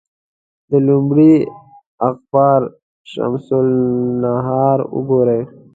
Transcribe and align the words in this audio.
د 0.69 0.71
لومړي 0.87 1.33
اخبار 2.09 2.61
شمس 3.11 3.47
النهار 3.61 4.79
وګوري. 4.95 5.41